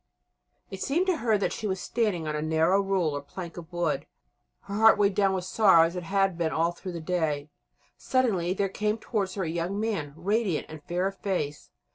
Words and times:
It 0.71 0.81
seemed 0.81 1.05
to 1.05 1.17
her 1.17 1.37
that 1.37 1.53
she 1.53 1.67
was 1.67 1.79
standing 1.79 2.27
on 2.27 2.35
a 2.35 2.41
narrow 2.41 2.81
rule 2.81 3.15
or 3.15 3.21
plank 3.21 3.55
of 3.55 3.71
wood, 3.71 4.07
her 4.61 4.73
heart 4.73 4.97
weighed 4.97 5.13
down 5.13 5.31
with 5.35 5.45
sorrow 5.45 5.83
as 5.83 5.95
it 5.95 6.01
had 6.01 6.39
been 6.39 6.51
all 6.51 6.71
through 6.71 6.93
the 6.93 6.99
day. 6.99 7.51
Suddenly 7.97 8.53
there 8.55 8.67
came 8.67 8.97
towards 8.97 9.35
her 9.35 9.43
a 9.43 9.47
young 9.47 9.79
man 9.79 10.13
radiant 10.15 10.65
and 10.69 10.81
fair 10.83 11.05
of 11.05 11.19
face. 11.19 11.69